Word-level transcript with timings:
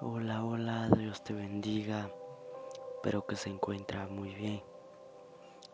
Hola, 0.00 0.44
hola, 0.44 0.88
Dios 0.98 1.22
te 1.22 1.32
bendiga. 1.32 2.10
Espero 2.96 3.24
que 3.26 3.36
se 3.36 3.48
encuentra 3.48 4.08
muy 4.08 4.34
bien. 4.34 4.60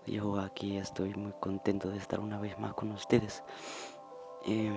Yo 0.07 0.39
aquí 0.39 0.77
estoy 0.77 1.15
muy 1.15 1.33
contento 1.41 1.89
de 1.89 1.97
estar 1.97 2.21
una 2.21 2.39
vez 2.39 2.59
más 2.59 2.75
con 2.75 2.93
ustedes. 2.93 3.43
Em, 4.45 4.77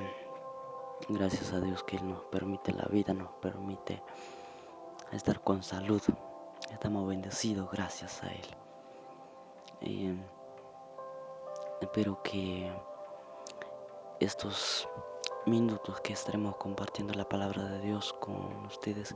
gracias 1.09 1.51
a 1.51 1.59
Dios 1.59 1.83
que 1.83 1.97
Él 1.97 2.07
nos 2.07 2.23
permite 2.25 2.71
la 2.71 2.85
vida, 2.85 3.13
nos 3.13 3.33
permite 3.41 4.01
estar 5.11 5.41
con 5.41 5.61
salud. 5.61 6.01
Estamos 6.71 7.05
bendecidos 7.05 7.69
gracias 7.69 8.23
a 8.23 8.27
Él. 8.31 8.47
Em, 9.81 10.23
espero 11.81 12.23
que 12.23 12.71
estos 14.21 14.87
minutos 15.45 15.99
que 16.01 16.13
estaremos 16.13 16.55
compartiendo 16.55 17.13
la 17.13 17.27
palabra 17.27 17.63
de 17.65 17.79
Dios 17.81 18.13
con 18.13 18.65
ustedes, 18.65 19.15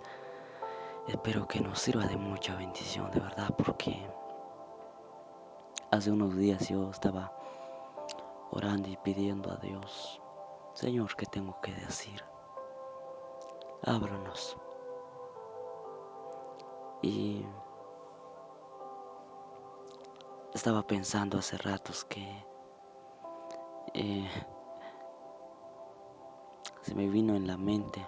espero 1.07 1.47
que 1.47 1.61
nos 1.61 1.79
sirva 1.79 2.05
de 2.05 2.17
mucha 2.17 2.55
bendición, 2.55 3.09
de 3.11 3.19
verdad, 3.19 3.49
porque 3.57 4.05
hace 5.91 6.11
unos 6.11 6.35
días 6.35 6.67
yo 6.67 6.89
estaba 6.89 7.31
orando 8.51 8.89
y 8.89 8.97
pidiendo 8.97 9.51
a 9.51 9.55
Dios, 9.57 10.21
Señor, 10.73 11.15
¿qué 11.15 11.25
tengo 11.25 11.59
que 11.61 11.73
decir? 11.73 12.23
Ábranos. 13.83 14.57
Y 17.01 17.45
estaba 20.53 20.85
pensando 20.85 21.37
hace 21.37 21.57
ratos 21.57 22.03
que 22.05 22.45
eh, 23.93 24.29
se 26.81 26.95
me 26.95 27.07
vino 27.07 27.35
en 27.35 27.47
la 27.47 27.57
mente 27.57 28.05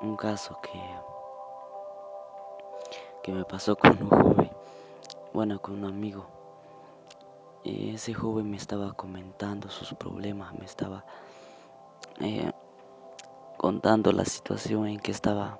un 0.00 0.16
caso 0.16 0.58
que, 0.60 0.80
que 3.22 3.32
me 3.32 3.44
pasó 3.44 3.76
con 3.76 4.00
un 4.02 4.08
joven, 4.10 4.50
bueno, 5.32 5.60
con 5.60 5.74
un 5.74 5.84
amigo. 5.84 6.26
Y 7.64 7.94
ese 7.94 8.14
joven 8.14 8.50
me 8.50 8.56
estaba 8.56 8.92
comentando 8.92 9.68
sus 9.68 9.92
problemas, 9.94 10.54
me 10.54 10.64
estaba 10.64 11.04
eh, 12.20 12.52
contando 13.56 14.12
la 14.12 14.24
situación 14.24 14.86
en 14.86 15.00
que 15.00 15.10
estaba 15.10 15.58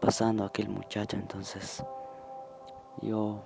pasando 0.00 0.44
aquel 0.44 0.68
muchacho. 0.68 1.16
Entonces 1.16 1.82
yo 3.00 3.40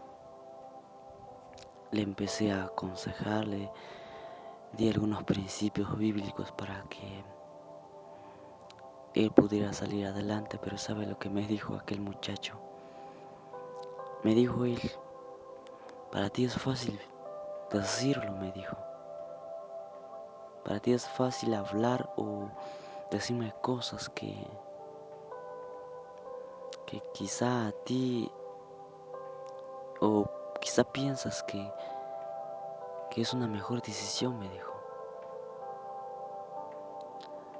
le 1.92 2.03
empecé 2.03 2.51
a 2.51 2.64
aconsejarle, 2.64 3.70
di 4.73 4.89
algunos 4.89 5.23
principios 5.25 5.97
bíblicos 5.97 6.51
para 6.53 6.83
que 6.89 7.23
él 9.14 9.30
pudiera 9.30 9.72
salir 9.72 10.06
adelante, 10.06 10.58
pero 10.62 10.78
¿sabe 10.78 11.06
lo 11.06 11.18
que 11.18 11.28
me 11.28 11.46
dijo 11.46 11.74
aquel 11.74 12.00
muchacho? 12.00 12.58
Me 14.22 14.34
dijo 14.34 14.64
él, 14.64 14.80
para 16.10 16.30
ti 16.30 16.44
es 16.44 16.55
fácil 16.55 16.98
decirlo, 17.70 18.33
me 18.33 18.52
dijo. 18.52 18.77
Para 20.64 20.80
ti 20.80 20.92
es 20.92 21.06
fácil 21.08 21.55
hablar 21.55 22.12
o 22.16 22.48
decirme 23.10 23.52
cosas 23.60 24.08
que, 24.10 24.34
que 26.86 27.02
quizá 27.12 27.66
a 27.66 27.72
ti 27.84 28.30
o 30.00 30.24
quizá 30.60 30.84
piensas 30.84 31.42
que, 31.42 31.70
que 33.10 33.20
es 33.20 33.34
una 33.34 33.46
mejor 33.46 33.83
decisión, 33.83 34.38
me 34.38 34.48
dijo. 34.48 34.72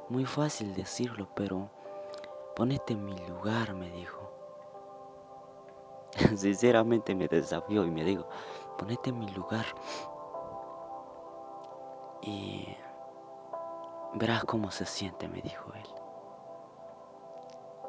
Muy 0.09 0.25
fácil 0.25 0.75
decirlo, 0.75 1.29
pero 1.35 1.71
ponete 2.57 2.93
en 2.93 3.05
mi 3.05 3.17
lugar, 3.27 3.75
me 3.75 3.91
dijo. 3.91 4.31
Sinceramente 6.37 7.15
me 7.15 7.29
desafió 7.29 7.85
y 7.85 7.91
me 7.91 8.05
dijo, 8.05 8.27
ponete 8.79 9.11
en 9.11 9.19
mi 9.19 9.29
lugar 9.29 9.65
y 12.21 12.77
verás 14.15 14.45
cómo 14.45 14.71
se 14.71 14.87
siente, 14.87 15.29
me 15.29 15.41
dijo 15.41 15.73
él. 15.75 15.89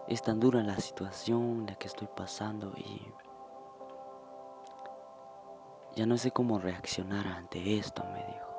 Es 0.08 0.22
tan 0.22 0.40
dura 0.40 0.62
la 0.64 0.78
situación 0.78 1.66
la 1.66 1.76
que 1.76 1.88
estoy 1.88 2.08
pasando 2.08 2.72
y 2.76 3.14
ya 5.96 6.06
no 6.06 6.18
sé 6.18 6.32
cómo 6.32 6.60
reaccionar 6.60 7.28
ante 7.28 7.78
esto, 7.78 8.04
me 8.06 8.26
dijo. 8.26 8.54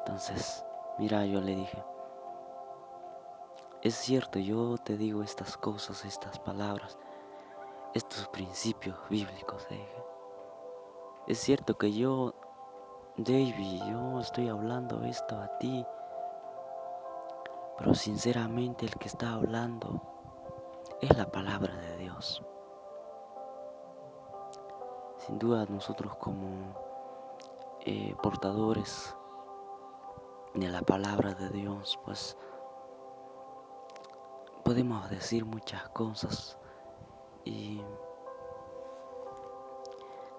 Entonces, 0.00 0.64
mira, 0.98 1.24
yo 1.24 1.40
le 1.40 1.56
dije, 1.56 1.82
es 3.84 3.94
cierto, 3.96 4.38
yo 4.38 4.78
te 4.78 4.96
digo 4.96 5.22
estas 5.22 5.58
cosas, 5.58 6.06
estas 6.06 6.38
palabras, 6.38 6.98
estos 7.92 8.26
principios 8.28 8.96
bíblicos. 9.10 9.66
Es 11.26 11.38
cierto 11.38 11.76
que 11.76 11.92
yo, 11.92 12.32
David, 13.18 13.82
yo 13.90 14.20
estoy 14.20 14.48
hablando 14.48 15.04
esto 15.04 15.36
a 15.36 15.58
ti, 15.58 15.84
pero 17.76 17.94
sinceramente 17.94 18.86
el 18.86 18.94
que 18.94 19.08
está 19.08 19.34
hablando 19.34 20.00
es 21.02 21.14
la 21.18 21.30
palabra 21.30 21.76
de 21.76 21.98
Dios. 21.98 22.42
Sin 25.18 25.38
duda 25.38 25.66
nosotros 25.68 26.16
como 26.16 26.74
eh, 27.80 28.16
portadores 28.22 29.14
de 30.54 30.70
la 30.70 30.80
palabra 30.80 31.34
de 31.34 31.50
Dios, 31.50 31.98
pues 32.06 32.38
podemos 34.64 35.10
decir 35.10 35.44
muchas 35.44 35.88
cosas 35.90 36.58
y 37.44 37.82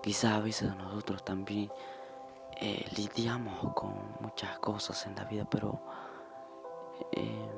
quizá 0.02 0.36
a 0.36 0.40
veces 0.40 0.76
nosotros 0.76 1.24
también 1.24 1.72
eh, 2.60 2.86
lidiamos 2.98 3.74
con 3.74 3.94
muchas 4.20 4.58
cosas 4.60 5.06
en 5.06 5.16
la 5.16 5.26
vida, 5.26 5.46
pero 5.50 5.80
eh, 7.12 7.50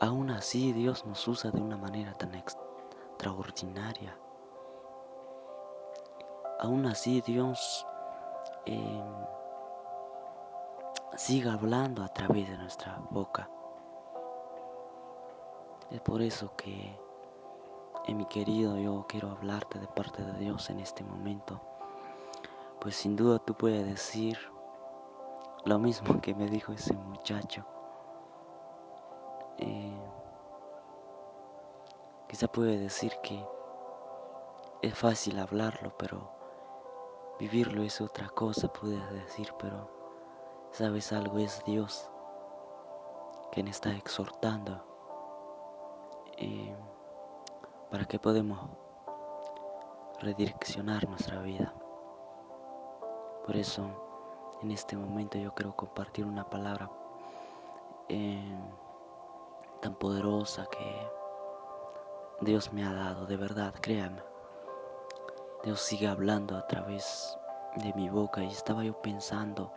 aún 0.00 0.30
así 0.30 0.72
Dios 0.72 1.04
nos 1.06 1.26
usa 1.26 1.50
de 1.50 1.60
una 1.60 1.76
manera 1.76 2.12
tan 2.14 2.34
extraordinaria. 2.34 4.16
Aún 6.60 6.86
así 6.86 7.20
Dios 7.20 7.86
eh, 8.64 9.02
sigue 11.16 11.50
hablando 11.50 12.04
a 12.04 12.08
través 12.08 12.48
de 12.48 12.56
nuestra 12.58 12.98
boca. 13.10 13.50
Es 15.90 16.00
por 16.00 16.20
eso 16.20 16.52
que, 16.56 16.98
eh, 18.06 18.14
mi 18.14 18.26
querido, 18.26 18.76
yo 18.76 19.06
quiero 19.08 19.30
hablarte 19.30 19.78
de 19.78 19.86
parte 19.86 20.20
de 20.22 20.32
Dios 20.38 20.68
en 20.68 20.80
este 20.80 21.04
momento. 21.04 21.60
Pues 22.80 22.96
sin 22.96 23.14
duda 23.14 23.38
tú 23.38 23.54
puedes 23.54 23.86
decir 23.86 24.36
lo 25.64 25.78
mismo 25.78 26.20
que 26.20 26.34
me 26.34 26.48
dijo 26.48 26.72
ese 26.72 26.92
muchacho. 26.94 27.64
Eh, 29.58 29.96
quizá 32.28 32.48
puede 32.48 32.78
decir 32.78 33.12
que 33.22 33.46
es 34.82 34.98
fácil 34.98 35.38
hablarlo, 35.38 35.96
pero 35.96 36.32
vivirlo 37.38 37.82
es 37.82 38.00
otra 38.00 38.28
cosa, 38.30 38.66
puedes 38.72 39.08
decir, 39.12 39.54
pero 39.58 39.88
sabes 40.72 41.12
algo, 41.12 41.38
es 41.38 41.62
Dios 41.64 42.10
quien 43.52 43.68
está 43.68 43.92
exhortando 43.92 44.85
para 47.90 48.04
que 48.04 48.18
podamos 48.18 48.58
redireccionar 50.20 51.08
nuestra 51.08 51.40
vida. 51.40 51.72
Por 53.46 53.56
eso, 53.56 53.88
en 54.62 54.70
este 54.70 54.96
momento 54.96 55.38
yo 55.38 55.54
quiero 55.54 55.74
compartir 55.76 56.26
una 56.26 56.48
palabra 56.48 56.90
eh, 58.08 58.58
tan 59.80 59.94
poderosa 59.94 60.66
que 60.66 61.08
Dios 62.42 62.72
me 62.72 62.84
ha 62.84 62.92
dado, 62.92 63.26
de 63.26 63.36
verdad, 63.36 63.72
créame. 63.80 64.22
Dios 65.64 65.80
sigue 65.80 66.06
hablando 66.06 66.56
a 66.56 66.66
través 66.66 67.38
de 67.76 67.94
mi 67.94 68.08
boca 68.08 68.42
y 68.42 68.48
estaba 68.48 68.84
yo 68.84 69.00
pensando 69.00 69.72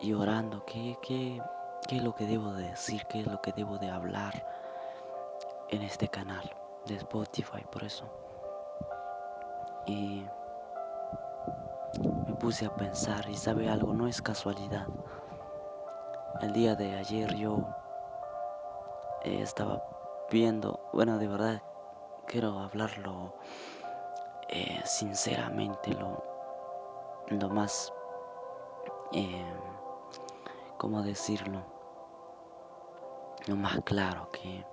y 0.00 0.12
orando 0.12 0.64
qué, 0.64 0.96
qué, 1.02 1.42
qué 1.86 1.96
es 1.96 2.02
lo 2.02 2.14
que 2.14 2.26
debo 2.26 2.52
de 2.52 2.70
decir, 2.70 3.04
qué 3.08 3.20
es 3.20 3.26
lo 3.26 3.40
que 3.42 3.52
debo 3.52 3.78
de 3.78 3.90
hablar 3.90 4.67
en 5.68 5.82
este 5.82 6.08
canal 6.08 6.50
de 6.86 6.96
Spotify, 6.96 7.64
por 7.70 7.84
eso. 7.84 8.10
Y 9.86 10.26
me 12.26 12.34
puse 12.34 12.66
a 12.66 12.74
pensar 12.74 13.28
y 13.28 13.34
sabe 13.34 13.68
algo, 13.68 13.94
no 13.94 14.06
es 14.06 14.20
casualidad. 14.22 14.86
El 16.40 16.52
día 16.52 16.74
de 16.74 16.96
ayer 16.96 17.34
yo 17.36 17.66
eh, 19.24 19.40
estaba 19.42 19.82
viendo, 20.30 20.80
bueno, 20.92 21.18
de 21.18 21.28
verdad 21.28 21.62
quiero 22.26 22.58
hablarlo 22.58 23.34
eh, 24.48 24.80
sinceramente, 24.84 25.92
lo, 25.94 26.22
lo 27.28 27.48
más, 27.48 27.92
eh, 29.12 29.44
¿cómo 30.76 31.02
decirlo? 31.02 31.78
lo 33.48 33.56
más 33.56 33.80
claro 33.82 34.28
que, 34.30 34.64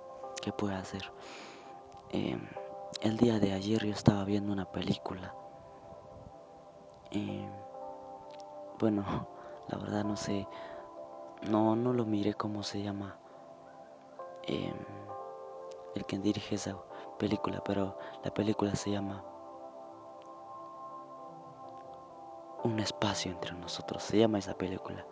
que 0.46 0.52
puedo 0.52 0.76
hacer. 0.76 1.02
Em, 2.10 2.48
el 3.00 3.16
día 3.16 3.40
de 3.40 3.52
ayer 3.52 3.84
yo 3.84 3.92
estaba 3.92 4.22
viendo 4.22 4.52
una 4.52 4.70
película. 4.70 5.34
Y 7.10 7.44
bueno, 8.78 9.04
la 9.68 9.76
verdad 9.76 10.04
no 10.04 10.16
sé, 10.16 10.46
no, 11.50 11.74
no 11.74 11.92
lo 11.92 12.04
miré 12.04 12.34
cómo 12.34 12.62
se 12.62 12.80
llama 12.80 13.18
em, 14.44 14.76
el 15.96 16.06
que 16.06 16.16
dirige 16.18 16.54
esa 16.54 16.76
película, 17.18 17.60
pero 17.64 17.98
la 18.22 18.32
película 18.32 18.76
se 18.76 18.92
llama 18.92 19.24
Un 22.62 22.78
espacio 22.78 23.32
entre 23.32 23.52
nosotros, 23.54 24.00
se 24.00 24.18
llama 24.18 24.38
esa 24.38 24.54
película. 24.54 25.04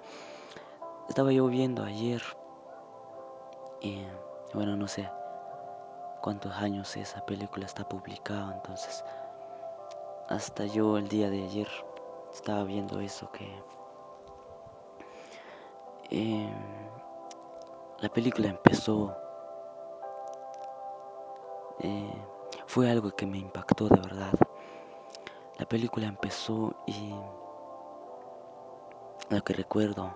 Estaba 1.09 1.33
yo 1.33 1.49
viendo 1.49 1.83
ayer 1.83 2.23
y 3.81 4.07
bueno, 4.55 4.77
no 4.77 4.87
sé 4.87 5.11
cuántos 6.25 6.55
años 6.55 6.97
esa 6.97 7.21
película 7.27 7.67
está 7.67 7.87
publicada, 7.87 8.55
entonces 8.55 9.05
hasta 10.31 10.65
yo 10.65 10.97
el 10.97 11.07
día 11.07 11.29
de 11.29 11.45
ayer 11.45 11.69
estaba 12.33 12.65
viendo 12.65 12.99
eso 13.01 13.31
que 13.31 13.47
em, 16.09 16.51
la 17.99 18.09
película 18.09 18.49
empezó 18.49 19.15
eh, 21.81 22.25
fue 22.69 22.91
algo 22.91 23.11
que 23.11 23.27
me 23.27 23.37
impactó 23.37 23.89
de 23.89 24.01
verdad. 24.01 24.33
La 25.59 25.67
película 25.67 26.07
empezó 26.07 26.75
y 26.87 27.15
lo 29.29 29.45
que 29.45 29.53
recuerdo 29.53 30.11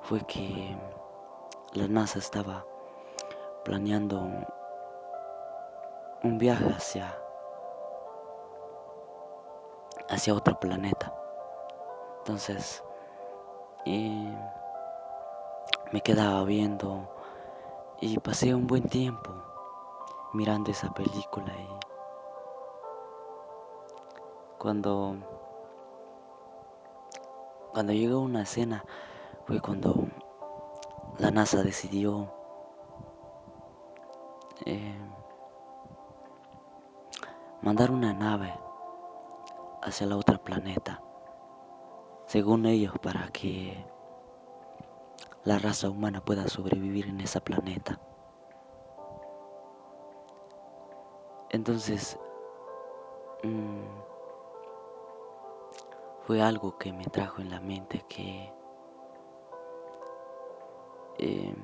fue 0.00 0.22
que 0.22 0.74
la 1.74 1.86
NASA 1.86 2.18
estaba 2.18 2.64
planeando 3.62 4.26
un 6.22 6.38
viaje 6.38 6.66
hacia 6.66 7.16
hacia 10.08 10.34
otro 10.34 10.58
planeta. 10.58 11.14
Entonces, 12.18 12.82
me 15.92 16.00
quedaba 16.02 16.44
viendo 16.44 17.08
y 18.00 18.18
pasé 18.18 18.54
un 18.54 18.66
buen 18.66 18.88
tiempo 18.88 19.30
mirando 20.32 20.70
esa 20.70 20.90
película 20.90 21.52
y 21.52 21.68
cuando 24.58 25.16
cuando 27.72 27.92
llegó 27.92 28.20
una 28.20 28.42
escena 28.42 28.84
fue 29.46 29.60
cuando 29.60 30.08
la 31.18 31.30
NASA 31.30 31.62
decidió 31.62 32.32
eh, 34.66 35.09
mandar 37.62 37.90
una 37.90 38.12
nave 38.12 38.52
hacia 39.82 40.06
la 40.06 40.16
otra 40.16 40.38
planeta, 40.38 41.02
según 42.26 42.66
ellos, 42.66 42.94
para 43.02 43.28
que 43.28 43.84
la 45.44 45.58
raza 45.58 45.90
humana 45.90 46.24
pueda 46.24 46.48
sobrevivir 46.48 47.06
en 47.06 47.20
ese 47.20 47.40
planeta. 47.40 47.98
Entonces, 51.50 52.18
mm, 53.42 53.84
fue 56.26 56.40
algo 56.40 56.78
que 56.78 56.92
me 56.92 57.04
trajo 57.06 57.40
en 57.42 57.50
la 57.50 57.60
mente 57.60 58.04
que 58.08 58.52
em, 61.18 61.56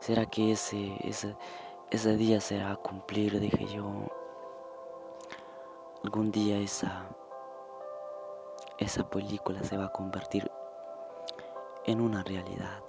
será 0.00 0.26
que 0.26 0.52
ese, 0.52 0.96
ese, 1.06 1.36
ese 1.90 2.16
día 2.16 2.40
será 2.40 2.76
cumplir, 2.76 3.38
dije 3.38 3.66
yo, 3.66 4.06
algún 6.06 6.30
día 6.30 6.56
esa, 6.58 7.04
esa 8.78 9.10
película 9.10 9.60
se 9.64 9.76
va 9.76 9.86
a 9.86 9.92
convertir 9.92 10.48
en 11.84 12.00
una 12.00 12.22
realidad. 12.22 12.80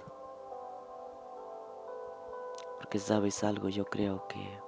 Porque 2.76 3.00
sabes 3.00 3.42
algo, 3.42 3.68
yo 3.70 3.84
creo 3.86 4.24
que 4.28 4.60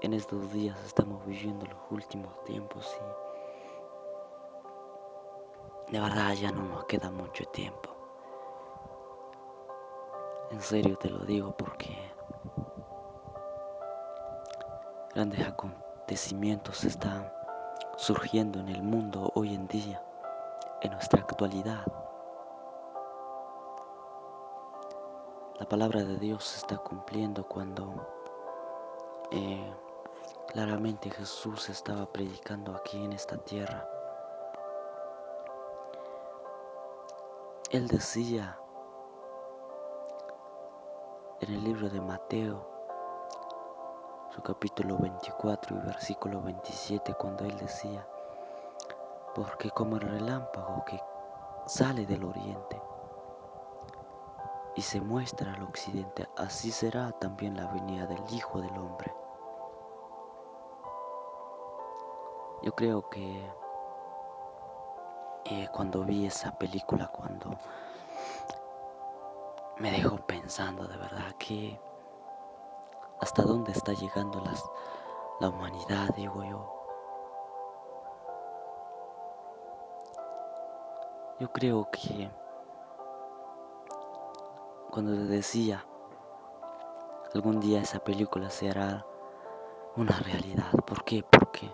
en 0.00 0.14
estos 0.14 0.50
días 0.50 0.82
estamos 0.82 1.26
viviendo 1.26 1.66
los 1.66 1.78
últimos 1.90 2.42
tiempos 2.44 2.90
y 5.86 5.92
de 5.92 6.00
verdad 6.00 6.32
ya 6.32 6.50
no 6.52 6.62
nos 6.62 6.86
queda 6.86 7.10
mucho 7.10 7.44
tiempo. 7.50 7.90
En 10.52 10.62
serio 10.62 10.96
te 10.96 11.10
lo 11.10 11.18
digo 11.26 11.54
porque 11.54 11.98
grandes 15.14 15.46
acontecimientos 15.46 15.89
están 16.12 17.32
surgiendo 17.96 18.58
en 18.58 18.68
el 18.68 18.82
mundo 18.82 19.30
hoy 19.36 19.54
en 19.54 19.68
día, 19.68 20.02
en 20.82 20.90
nuestra 20.90 21.20
actualidad. 21.20 21.84
La 25.58 25.68
palabra 25.68 26.02
de 26.02 26.16
Dios 26.18 26.44
se 26.44 26.58
está 26.58 26.78
cumpliendo 26.78 27.46
cuando 27.46 28.08
eh, 29.30 29.72
claramente 30.48 31.10
Jesús 31.10 31.68
estaba 31.68 32.10
predicando 32.12 32.74
aquí 32.74 33.04
en 33.04 33.12
esta 33.12 33.36
tierra. 33.38 33.88
Él 37.70 37.86
decía 37.86 38.58
en 41.40 41.54
el 41.54 41.62
libro 41.62 41.88
de 41.88 42.00
Mateo, 42.00 42.69
capítulo 44.40 44.98
24 44.98 45.76
y 45.76 45.80
versículo 45.80 46.40
27, 46.42 47.14
cuando 47.14 47.44
él 47.44 47.56
decía, 47.58 48.06
porque 49.34 49.70
como 49.70 49.96
el 49.96 50.02
relámpago 50.02 50.84
que 50.84 51.00
sale 51.66 52.06
del 52.06 52.24
oriente 52.24 52.80
y 54.76 54.82
se 54.82 55.00
muestra 55.00 55.52
al 55.52 55.62
occidente, 55.62 56.28
así 56.36 56.70
será 56.70 57.12
también 57.12 57.56
la 57.56 57.66
venida 57.72 58.06
del 58.06 58.22
Hijo 58.30 58.60
del 58.60 58.76
Hombre. 58.78 59.12
Yo 62.62 62.74
creo 62.74 63.08
que 63.08 63.50
eh, 65.44 65.68
cuando 65.72 66.04
vi 66.04 66.26
esa 66.26 66.52
película, 66.58 67.08
cuando 67.08 67.56
me 69.78 69.90
dejó 69.90 70.18
pensando 70.18 70.86
de 70.86 70.96
verdad 70.98 71.32
que 71.38 71.80
hasta 73.20 73.42
dónde 73.42 73.72
está 73.72 73.92
llegando 73.92 74.42
la 75.40 75.48
humanidad, 75.48 76.08
digo 76.16 76.42
yo. 76.44 76.80
Yo 81.40 81.50
creo 81.52 81.88
que 81.90 82.30
cuando 84.90 85.12
decía 85.12 85.86
algún 87.34 87.60
día 87.60 87.80
esa 87.80 88.00
película 88.00 88.50
será 88.50 89.06
una 89.96 90.18
realidad. 90.18 90.70
¿Por 90.86 91.04
qué? 91.04 91.22
Porque 91.22 91.72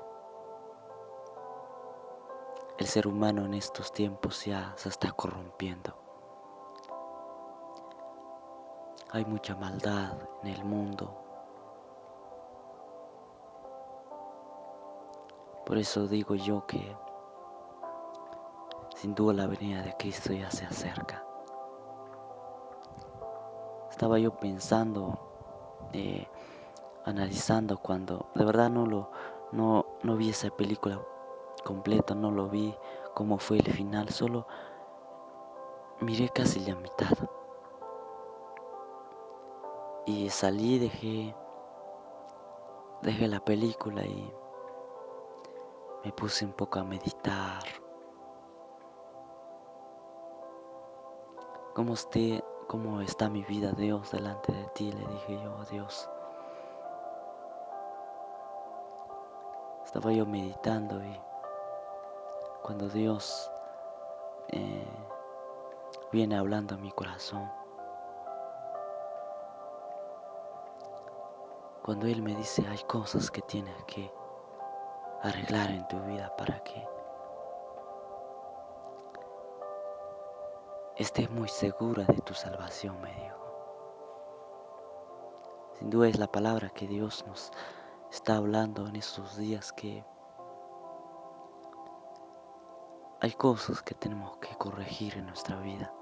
el 2.78 2.86
ser 2.86 3.08
humano 3.08 3.44
en 3.44 3.54
estos 3.54 3.90
tiempos 3.90 4.44
ya 4.44 4.72
se 4.76 4.88
está 4.88 5.10
corrompiendo. 5.12 5.96
Hay 9.10 9.24
mucha 9.24 9.56
maldad 9.56 10.12
en 10.42 10.48
el 10.48 10.64
mundo. 10.64 11.25
Por 15.66 15.78
eso 15.78 16.06
digo 16.06 16.36
yo 16.36 16.64
que 16.64 16.96
sin 18.94 19.16
duda 19.16 19.34
la 19.34 19.46
venida 19.48 19.82
de 19.82 19.96
Cristo 19.98 20.32
ya 20.32 20.48
se 20.48 20.64
acerca. 20.64 21.24
Estaba 23.90 24.20
yo 24.20 24.30
pensando, 24.36 25.18
eh, 25.92 26.28
analizando 27.04 27.78
cuando 27.78 28.30
de 28.36 28.44
verdad 28.44 28.70
no 28.70 28.86
lo 28.86 29.10
no, 29.50 29.86
no 30.04 30.16
vi 30.16 30.30
esa 30.30 30.50
película 30.50 31.00
completa, 31.64 32.14
no 32.14 32.30
lo 32.30 32.48
vi 32.48 32.72
cómo 33.14 33.36
fue 33.38 33.58
el 33.58 33.72
final, 33.72 34.08
solo 34.10 34.46
miré 36.00 36.28
casi 36.28 36.60
la 36.60 36.76
mitad. 36.76 37.16
Y 40.06 40.30
salí, 40.30 40.78
dejé, 40.78 41.34
dejé 43.02 43.26
la 43.26 43.40
película 43.40 44.04
y 44.04 44.32
me 46.06 46.12
puse 46.12 46.44
un 46.44 46.52
poco 46.52 46.78
a 46.78 46.84
meditar. 46.84 47.64
¿Cómo, 51.74 51.94
esté, 51.94 52.44
¿Cómo 52.68 53.00
está 53.00 53.28
mi 53.28 53.42
vida, 53.42 53.72
Dios, 53.72 54.12
delante 54.12 54.52
de 54.52 54.66
ti? 54.66 54.92
Le 54.92 55.04
dije 55.04 55.42
yo 55.42 55.56
a 55.56 55.64
Dios. 55.64 56.08
Estaba 59.84 60.12
yo 60.12 60.24
meditando 60.26 61.04
y 61.04 61.20
cuando 62.62 62.88
Dios 62.88 63.50
eh, 64.50 64.86
viene 66.12 66.36
hablando 66.36 66.76
a 66.76 66.78
mi 66.78 66.92
corazón. 66.92 67.50
Cuando 71.82 72.06
Él 72.06 72.22
me 72.22 72.36
dice 72.36 72.64
hay 72.68 72.82
cosas 72.84 73.28
que 73.28 73.42
tienes 73.42 73.74
que 73.86 74.08
arreglar 75.26 75.70
en 75.70 75.86
tu 75.88 76.00
vida 76.02 76.34
para 76.36 76.62
que 76.62 76.86
estés 80.96 81.30
muy 81.30 81.48
segura 81.48 82.04
de 82.04 82.20
tu 82.22 82.34
salvación, 82.34 83.00
me 83.00 83.12
dijo. 83.14 83.36
Sin 85.74 85.90
duda 85.90 86.08
es 86.08 86.18
la 86.18 86.26
palabra 86.26 86.70
que 86.70 86.86
Dios 86.86 87.24
nos 87.26 87.52
está 88.10 88.36
hablando 88.36 88.86
en 88.86 88.96
estos 88.96 89.36
días 89.36 89.72
que 89.72 90.04
hay 93.20 93.32
cosas 93.32 93.82
que 93.82 93.94
tenemos 93.94 94.36
que 94.38 94.54
corregir 94.56 95.16
en 95.16 95.26
nuestra 95.26 95.58
vida. 95.60 95.92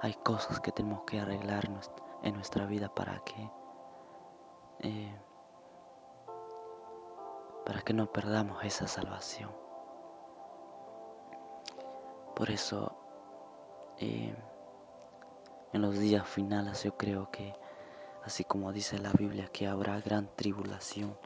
Hay 0.00 0.14
cosas 0.14 0.60
que 0.60 0.72
tenemos 0.72 1.02
que 1.04 1.20
arreglar 1.20 1.68
en 2.22 2.34
nuestra 2.34 2.66
vida 2.66 2.88
para 2.94 3.18
que 3.20 3.50
eh, 4.80 5.25
para 7.66 7.82
que 7.82 7.92
no 7.92 8.06
perdamos 8.06 8.64
esa 8.64 8.86
salvación. 8.86 9.50
Por 12.34 12.50
eso 12.50 12.96
eh, 13.98 14.34
en 15.72 15.82
los 15.82 15.98
días 15.98 16.26
finales 16.26 16.84
yo 16.84 16.96
creo 16.96 17.30
que 17.30 17.54
así 18.24 18.44
como 18.44 18.72
dice 18.72 18.98
la 18.98 19.10
Biblia 19.12 19.48
que 19.48 19.66
habrá 19.66 20.00
gran 20.00 20.28
tribulación 20.36 21.18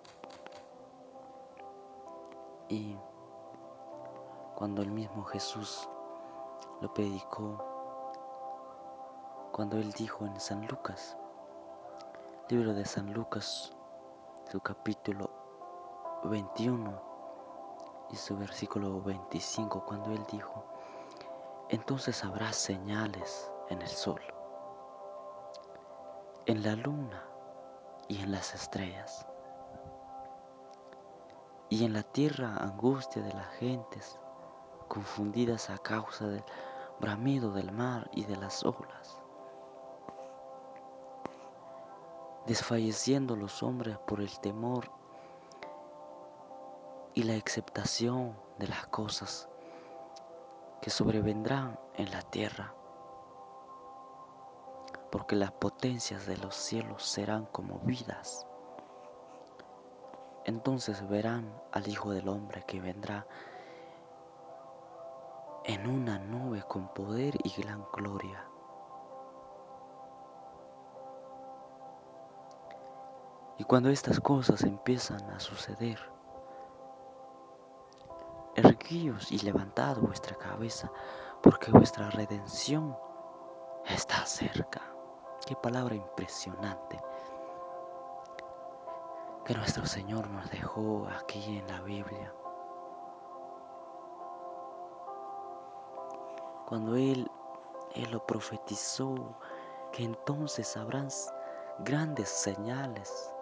y 2.69 2.97
cuando 4.55 4.83
el 4.83 4.91
mismo 4.91 5.25
Jesús 5.25 5.89
lo 6.81 6.93
predicó 6.95 7.67
cuando 9.53 9.77
él 9.77 9.93
dijo 9.93 10.25
en 10.25 10.41
San 10.41 10.67
Lucas 10.67 11.17
libro 12.51 12.75
de 12.75 12.85
San 12.85 13.13
Lucas, 13.13 13.73
su 14.51 14.59
capítulo 14.59 15.40
21 16.25 17.01
y 18.11 18.17
su 18.17 18.37
versículo 18.37 19.01
25, 19.03 19.85
cuando 19.87 20.13
él 20.13 20.25
dijo, 20.31 20.65
entonces 21.69 22.25
habrá 22.25 22.53
señales 22.53 23.51
en 23.69 23.81
el 23.81 23.89
sol, 23.89 24.21
en 26.47 26.63
la 26.63 26.75
luna 26.77 27.25
y 28.09 28.21
en 28.21 28.33
las 28.33 28.55
estrellas, 28.55 29.27
y 31.69 31.85
en 31.85 31.93
la 31.93 32.03
tierra 32.03 32.57
angustia 32.57 33.23
de 33.23 33.33
las 33.33 33.49
gentes, 33.55 34.19
confundidas 34.89 35.71
a 35.71 35.79
causa 35.79 36.27
del 36.27 36.45
bramido 37.01 37.53
del 37.53 37.73
mar 37.73 38.11
y 38.13 38.25
de 38.25 38.37
las 38.37 38.65
olas 38.65 39.21
desfalleciendo 42.47 43.37
los 43.37 43.63
hombres 43.63 43.97
por 44.09 44.21
el 44.21 44.41
temor 44.41 44.91
y 47.15 47.25
la 47.25 47.35
aceptación 47.35 48.37
de 48.59 48.69
las 48.69 48.87
cosas 48.87 49.49
que 50.81 50.91
sobrevendrán 50.91 51.79
en 51.95 52.11
la 52.11 52.23
tierra, 52.23 52.75
porque 55.11 55.37
las 55.37 55.53
potencias 55.53 56.27
de 56.27 56.37
los 56.37 56.55
cielos 56.55 57.05
serán 57.05 57.47
conmovidas. 57.47 58.47
Entonces 60.45 61.07
verán 61.09 61.53
al 61.73 61.89
Hijo 61.89 62.13
del 62.13 62.29
Hombre 62.29 62.65
que 62.67 62.81
vendrá 62.81 63.27
en 65.65 65.87
una 65.87 66.19
nube 66.19 66.63
con 66.63 66.89
poder 66.95 67.35
y 67.45 67.61
gran 67.61 67.85
gloria. 67.93 68.45
Y 73.59 73.65
cuando 73.65 73.91
estas 73.91 74.21
cosas 74.21 74.63
empiezan 74.63 75.23
a 75.31 75.39
suceder, 75.39 76.01
y 78.91 79.39
levantad 79.45 79.99
vuestra 79.99 80.37
cabeza, 80.37 80.91
porque 81.43 81.71
vuestra 81.71 82.11
redención 82.11 82.97
está 83.87 84.27
cerca. 84.27 84.83
Qué 85.47 85.55
palabra 85.55 85.95
impresionante 85.95 87.01
que 89.45 89.55
nuestro 89.55 89.87
Señor 89.87 90.29
nos 90.31 90.51
dejó 90.51 91.07
aquí 91.07 91.59
en 91.59 91.69
la 91.69 91.81
Biblia. 91.83 92.35
Cuando 96.67 96.97
Él, 96.97 97.31
Él 97.95 98.11
lo 98.11 98.27
profetizó, 98.27 99.37
que 99.93 100.03
entonces 100.03 100.77
habrán 100.77 101.09
grandes 101.81 102.29
señales 102.29 103.33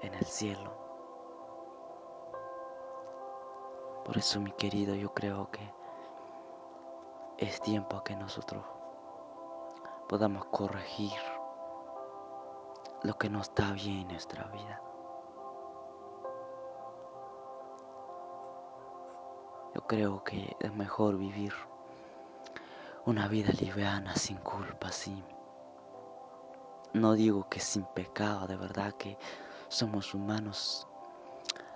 en 0.00 0.14
el 0.14 0.24
cielo. 0.24 0.83
Por 4.04 4.18
eso, 4.18 4.40
mi 4.40 4.52
querido, 4.52 4.94
yo 4.94 5.14
creo 5.14 5.50
que 5.50 5.72
es 7.38 7.60
tiempo 7.60 8.04
que 8.04 8.14
nosotros 8.14 8.64
podamos 10.08 10.44
corregir 10.46 11.18
lo 13.02 13.16
que 13.18 13.30
no 13.30 13.40
está 13.40 13.72
bien 13.72 14.00
en 14.00 14.08
nuestra 14.08 14.44
vida. 14.44 14.80
Yo 19.74 19.86
creo 19.86 20.22
que 20.22 20.56
es 20.60 20.72
mejor 20.72 21.16
vivir 21.16 21.52
una 23.06 23.26
vida 23.28 23.52
liviana, 23.60 24.14
sin 24.16 24.36
culpa, 24.38 24.92
sin... 24.92 25.24
No 26.92 27.14
digo 27.14 27.48
que 27.48 27.58
sin 27.58 27.84
pecado, 27.86 28.46
de 28.46 28.56
verdad 28.56 28.92
que 28.92 29.18
somos 29.68 30.14
humanos, 30.14 30.86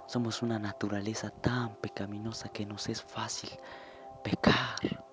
somos 0.08 0.40
una 0.40 0.58
naturaleza 0.58 1.28
tan 1.28 1.76
pecaminosa 1.76 2.48
que 2.48 2.64
nos 2.64 2.88
es 2.88 3.02
fácil 3.02 3.50
pecar. 4.24 5.04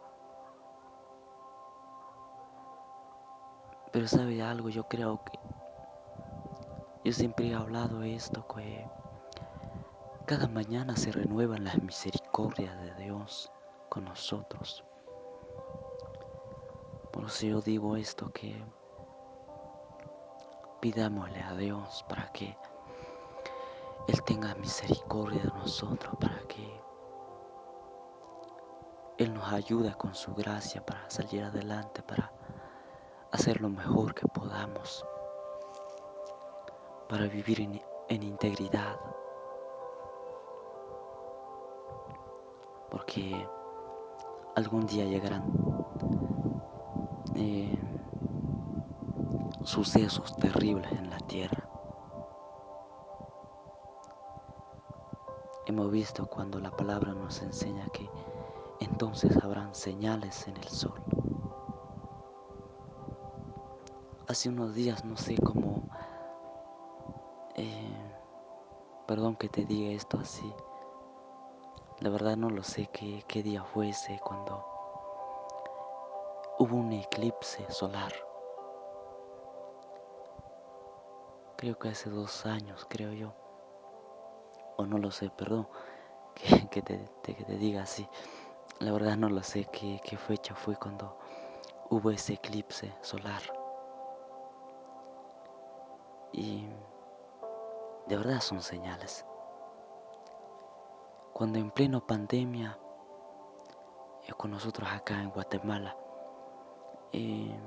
Pero 3.91 4.07
sabe 4.07 4.41
algo, 4.41 4.69
yo 4.69 4.87
creo 4.87 5.21
que 5.25 5.37
yo 7.03 7.11
siempre 7.11 7.49
he 7.49 7.53
hablado 7.53 8.03
esto 8.03 8.47
que 8.47 8.89
cada 10.25 10.47
mañana 10.47 10.95
se 10.95 11.11
renuevan 11.11 11.65
las 11.65 11.81
misericordias 11.81 12.81
de 12.81 12.93
Dios 12.95 13.51
con 13.89 14.05
nosotros. 14.05 14.85
Por 17.11 17.25
eso 17.25 17.47
yo 17.47 17.59
digo 17.59 17.97
esto 17.97 18.31
que 18.31 18.63
pidámosle 20.79 21.41
a 21.41 21.53
Dios 21.55 22.05
para 22.07 22.31
que 22.31 22.57
él 24.07 24.21
tenga 24.23 24.53
misericordia 24.55 25.41
de 25.41 25.49
nosotros 25.49 26.15
para 26.19 26.39
que 26.47 26.79
Él 29.17 29.33
nos 29.33 29.51
ayude 29.51 29.95
con 29.95 30.13
su 30.13 30.35
gracia 30.35 30.85
para 30.85 31.09
salir 31.09 31.43
adelante, 31.43 32.03
para 32.03 32.31
hacer 33.31 33.61
lo 33.61 33.69
mejor 33.69 34.13
que 34.13 34.27
podamos, 34.27 35.03
para 37.09 37.25
vivir 37.27 37.61
en, 37.61 38.23
integridad. 38.23 38.99
Porque 42.91 43.47
algún 44.55 44.85
día 44.85 45.05
llegarán 45.05 45.51
eh, 47.35 47.75
sucesos 49.63 50.35
terribles 50.35 50.91
en 50.91 51.09
la 51.09 51.17
tierra. 51.21 51.54
Hemos 55.75 55.91
visto 55.91 56.25
cuando 56.27 56.61
la 56.61 56.71
palabra 56.71 57.13
nos 57.13 57.41
enseña 57.41 57.85
que 57.87 58.09
entonces 58.79 59.35
habrán 59.43 59.75
señales 59.75 60.47
en 60.47 60.55
el 60.55 60.69
sol. 60.69 61.03
Hace 64.25 64.47
unos 64.47 64.73
días 64.73 65.03
no 65.03 65.17
sé 65.17 65.35
cómo, 65.35 65.89
eh, 67.55 67.93
perdón 69.05 69.35
que 69.35 69.49
te 69.49 69.65
diga 69.65 69.91
esto 69.91 70.17
así, 70.17 70.49
la 71.99 72.09
verdad 72.09 72.37
no 72.37 72.49
lo 72.49 72.63
sé 72.63 72.87
qué, 72.93 73.25
qué 73.27 73.43
día 73.43 73.61
fue 73.65 73.89
ese 73.89 74.17
cuando 74.23 74.65
hubo 76.57 76.77
un 76.77 76.93
eclipse 76.93 77.69
solar. 77.69 78.13
Creo 81.57 81.77
que 81.77 81.89
hace 81.89 82.09
dos 82.09 82.45
años, 82.45 82.85
creo 82.89 83.11
yo 83.11 83.44
o 84.77 84.85
no 84.85 84.97
lo 84.97 85.11
sé, 85.11 85.29
perdón, 85.29 85.67
que, 86.71 86.81
te, 86.81 86.97
diga 87.57 87.83
así. 87.83 88.07
La 88.79 88.91
verdad 88.91 89.15
no 89.17 89.29
lo 89.29 89.41
sé 89.43 89.65
qué, 89.71 90.01
qué 90.03 90.17
fecha 90.17 90.53
fue 90.55 90.75
cuando 90.75 91.17
hubo 91.89 92.11
ese 92.11 92.33
eclipse 92.33 92.93
solar. 93.01 93.41
Y 96.33 96.67
de 98.07 98.17
verdad 98.17 98.41
son 98.41 98.61
señales. 98.61 99.25
Cuando 101.33 101.59
en 101.59 101.71
pleno 101.71 102.05
pandemia, 102.05 102.77
con 104.37 104.51
nosotros 104.51 104.89
acá 104.91 105.21
en 105.21 105.29
Guatemala, 105.29 105.95
eh, 107.11 107.57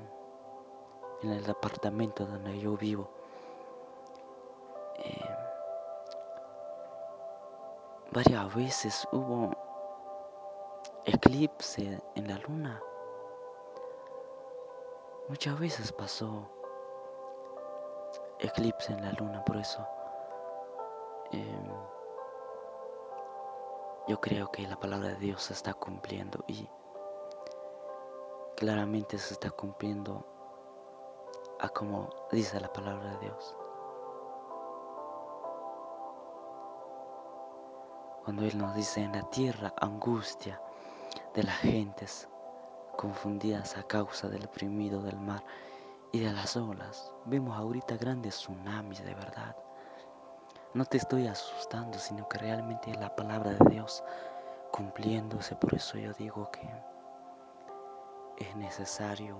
en 1.21 1.31
el 1.31 1.49
apartamento 1.49 2.25
donde 2.25 2.59
yo 2.59 2.77
vivo. 2.77 3.18
Varias 8.11 8.55
veces 8.55 9.07
hubo 9.11 9.51
eclipse 11.05 12.01
en 12.15 12.27
la 12.27 12.37
luna. 12.39 12.81
Muchas 15.27 15.59
veces 15.59 15.91
pasó 15.91 16.49
eclipse 18.39 18.93
en 18.93 19.03
la 19.03 19.11
luna, 19.13 19.43
por 19.45 19.57
eso 19.57 19.85
em, 21.31 21.71
yo 24.07 24.19
creo 24.19 24.51
que 24.51 24.67
la 24.67 24.79
palabra 24.79 25.09
de 25.09 25.15
Dios 25.17 25.43
se 25.43 25.53
está 25.53 25.73
cumpliendo 25.73 26.43
y 26.47 26.67
claramente 28.55 29.17
se 29.19 29.33
está 29.33 29.51
cumpliendo 29.51 30.25
a 31.59 31.69
como 31.69 32.09
dice 32.31 32.59
la 32.59 32.73
palabra 32.73 33.11
de 33.11 33.17
Dios. 33.19 33.58
Cuando 38.23 38.43
Él 38.43 38.57
nos 38.57 38.75
dice 38.75 39.01
en 39.01 39.13
la 39.13 39.23
tierra 39.29 39.73
angustia 39.79 40.61
de 41.33 41.43
las 41.43 41.57
gentes 41.57 42.27
confundidas 42.97 43.77
a 43.77 43.83
causa 43.83 44.27
del 44.27 44.45
oprimido 44.45 45.01
del 45.01 45.17
mar 45.19 45.43
y 46.11 46.19
de 46.19 46.31
las 46.33 46.57
olas. 46.57 47.13
Vemos 47.25 47.57
ahorita 47.57 47.97
grandes 47.97 48.35
tsunamis 48.35 49.03
de 49.03 49.13
verdad. 49.13 49.55
No 50.73 50.85
te 50.85 50.97
estoy 50.97 51.27
asustando, 51.27 51.97
sino 51.97 52.27
que 52.27 52.37
realmente 52.37 52.91
es 52.91 52.99
la 52.99 53.15
palabra 53.15 53.51
de 53.51 53.69
Dios 53.69 54.03
cumpliéndose. 54.71 55.55
Por 55.55 55.73
eso 55.73 55.97
yo 55.97 56.13
digo 56.13 56.51
que 56.51 56.69
es 58.37 58.55
necesario 58.55 59.37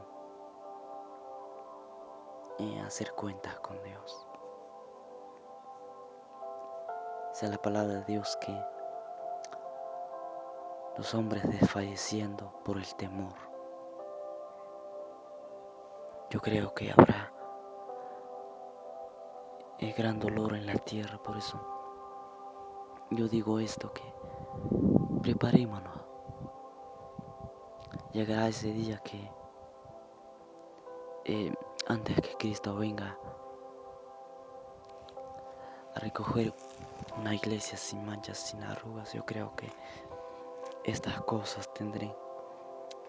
eh, 2.60 2.80
hacer 2.82 3.12
cuentas 3.14 3.60
con 3.60 3.82
Dios. 3.84 4.29
Sea 7.40 7.48
la 7.48 7.58
palabra 7.58 7.94
de 7.94 8.04
Dios 8.04 8.38
que 8.42 8.54
los 10.98 11.16
hombres 11.16 11.42
desfalleciendo 11.48 12.52
por 12.66 12.76
el 12.76 12.96
temor. 12.96 13.34
Yo 16.32 16.42
creo 16.42 16.74
que 16.74 16.92
habrá 16.92 17.32
el 19.78 19.94
gran 19.94 20.20
dolor 20.20 20.54
en 20.54 20.66
la 20.66 20.76
tierra, 20.80 21.18
por 21.24 21.38
eso 21.38 21.58
yo 23.12 23.30
digo 23.30 23.62
esto 23.62 23.94
que 23.94 24.04
preparémonos. 25.22 25.98
Llegará 28.12 28.50
ese 28.50 28.74
día 28.74 28.98
que 28.98 29.32
eh, 31.24 31.54
antes 31.88 32.20
que 32.20 32.36
Cristo 32.36 32.76
venga 32.76 33.18
a 35.96 36.00
recoger 36.02 36.54
una 37.18 37.36
iglesia 37.36 37.78
sin 37.78 38.06
manchas, 38.06 38.38
sin 38.38 38.64
arrugas, 38.64 39.14
yo 39.14 39.26
creo 39.26 39.56
que 39.56 39.72
estas 40.84 41.22
cosas 41.24 41.72
tendrán 41.74 42.14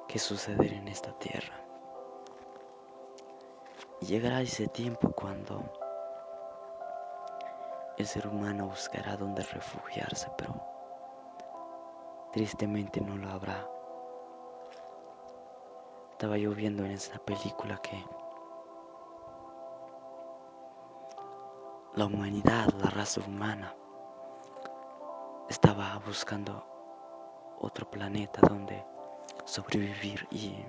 que 0.09 0.18
suceder 0.18 0.73
en 0.73 0.88
esta 0.88 1.12
tierra. 1.18 1.54
Llegará 4.00 4.40
ese 4.40 4.66
tiempo 4.68 5.12
cuando 5.12 5.62
el 7.97 8.06
ser 8.06 8.26
humano 8.26 8.66
buscará 8.66 9.16
donde 9.16 9.42
refugiarse, 9.42 10.30
pero 10.37 10.54
tristemente 12.32 13.00
no 13.00 13.16
lo 13.16 13.28
habrá. 13.28 13.68
Estaba 16.12 16.38
yo 16.38 16.50
viendo 16.52 16.85
en 16.85 16.92
esta 16.92 17.18
película 17.18 17.78
que 17.78 18.04
la 21.94 22.07
humanidad, 22.07 22.68
la 22.83 22.90
raza 22.90 23.20
humana, 23.26 23.74
estaba 25.51 26.01
buscando 26.07 26.65
otro 27.59 27.91
planeta 27.91 28.41
donde 28.49 28.87
sobrevivir 29.45 30.27
y 30.31 30.65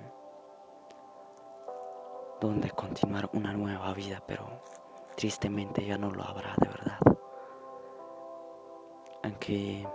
donde 2.40 2.68
continuar 2.72 3.30
una 3.32 3.52
nueva 3.52 3.94
vida, 3.94 4.20
pero 4.26 4.44
tristemente 5.16 5.86
ya 5.86 5.96
no 5.96 6.10
lo 6.10 6.24
habrá 6.24 6.56
de 6.58 6.68
verdad. 6.68 6.98
Aunque 9.22 9.86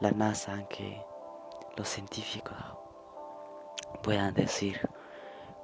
la 0.00 0.10
NASA, 0.10 0.52
aunque 0.52 1.02
los 1.78 1.88
científicos 1.88 2.58
puedan 4.02 4.34
decir 4.34 4.86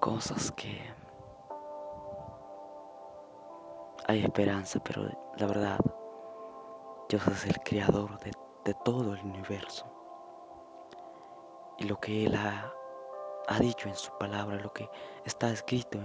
cosas 0.01 0.51
que 0.53 0.81
hay 4.09 4.25
esperanza, 4.25 4.81
pero 4.83 5.11
la 5.37 5.47
verdad, 5.47 5.79
Dios 7.11 7.27
es 7.29 7.45
el 7.45 7.61
creador 7.61 8.19
de, 8.21 8.33
de 8.67 8.75
todo 8.75 9.15
el 9.15 9.21
universo 9.21 9.87
y 11.79 11.85
lo 11.85 12.01
que 12.01 12.27
Él 12.27 12.35
ha, 12.35 12.73
ha 13.47 13.59
dicho 13.61 13.89
en 13.89 13.95
su 13.95 14.11
palabra, 14.19 14.57
lo 14.57 14.73
que 14.73 14.91
está 15.25 15.51
escrito 15.51 15.99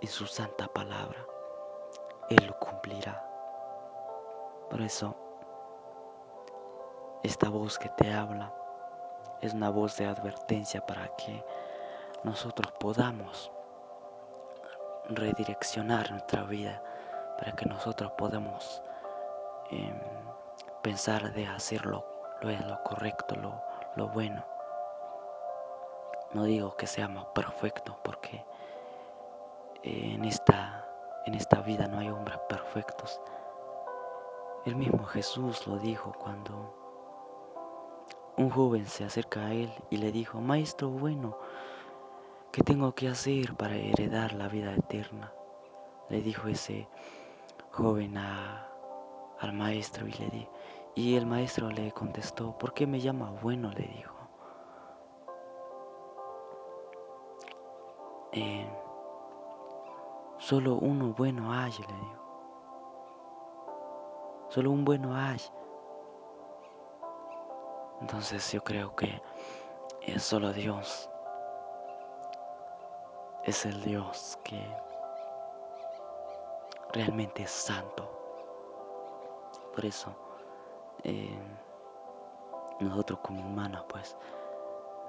en, 0.00 0.08
su 0.08 0.26
santa 0.26 0.68
palabra, 0.68 1.24
Él 2.30 2.46
lo 2.46 2.58
cumplirá. 2.58 3.22
Por 4.70 4.80
eso, 4.80 5.14
esta 7.22 7.50
voz 7.50 7.78
que 7.78 7.90
te 7.90 8.10
habla 8.10 8.54
es 9.42 9.52
una 9.52 9.68
voz 9.68 9.96
de 9.98 10.06
advertencia 10.06 10.84
para 10.86 11.14
que 11.16 11.44
nosotros 12.24 12.72
podamos 12.80 13.52
redireccionar 15.10 16.10
nuestra 16.10 16.44
vida, 16.44 16.82
para 17.38 17.52
que 17.52 17.66
nosotros 17.66 18.10
podamos 18.16 18.82
em, 19.70 20.21
pensar 20.82 21.32
de 21.32 21.46
hacer 21.46 21.86
lo, 21.86 22.04
lo, 22.40 22.82
correcto, 22.84 23.36
lo, 23.36 23.62
lo 23.96 24.08
bueno. 24.08 24.44
No 26.32 26.44
digo 26.44 26.76
que 26.76 26.86
seamos 26.86 27.26
perfectos 27.34 27.96
porque 28.02 28.44
en 29.82 30.24
esta, 30.24 30.88
en 31.26 31.34
esta 31.34 31.60
vida 31.60 31.86
no 31.86 31.98
hay 31.98 32.08
hombres 32.08 32.38
perfectos. 32.48 33.20
El 34.64 34.76
mismo 34.76 35.04
Jesús 35.04 35.66
lo 35.66 35.78
dijo 35.78 36.12
cuando 36.12 36.74
un 38.36 38.48
joven 38.48 38.86
se 38.86 39.04
acerca 39.04 39.46
a 39.46 39.52
él 39.52 39.72
y 39.90 39.98
le 39.98 40.12
dijo, 40.12 40.40
Maestro 40.40 40.88
bueno, 40.88 41.36
¿qué 42.50 42.62
tengo 42.62 42.94
que 42.94 43.08
hacer 43.08 43.54
para 43.56 43.76
heredar 43.76 44.32
la 44.32 44.48
vida 44.48 44.72
eterna? 44.72 45.32
Le 46.08 46.22
dijo 46.22 46.48
ese 46.48 46.88
joven 47.72 48.16
al 48.16 49.52
maestro 49.52 50.06
y 50.06 50.12
le 50.12 50.28
di, 50.28 50.48
y 50.94 51.16
el 51.16 51.26
maestro 51.26 51.70
le 51.70 51.92
contestó, 51.92 52.56
¿por 52.58 52.74
qué 52.74 52.86
me 52.86 53.00
llama 53.00 53.30
bueno? 53.42 53.70
le 53.70 53.82
dijo. 53.82 54.14
Eh, 58.32 58.70
solo 60.38 60.74
uno 60.74 61.14
bueno 61.14 61.52
hay, 61.52 61.72
le 61.72 61.94
digo. 61.94 62.22
Solo 64.50 64.70
un 64.70 64.84
bueno 64.84 65.14
hay. 65.16 65.40
Entonces 68.02 68.52
yo 68.52 68.62
creo 68.62 68.94
que 68.94 69.22
es 70.02 70.22
solo 70.22 70.52
Dios. 70.52 71.08
Es 73.44 73.64
el 73.64 73.82
Dios 73.82 74.38
que 74.44 74.62
realmente 76.92 77.44
es 77.44 77.50
santo. 77.50 78.10
Por 79.74 79.86
eso 79.86 80.31
eh, 81.04 81.38
nosotros 82.80 83.20
como 83.22 83.40
humanos 83.40 83.84
pues 83.88 84.16